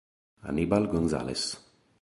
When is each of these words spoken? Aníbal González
Aníbal 0.49 0.87
González 0.89 1.41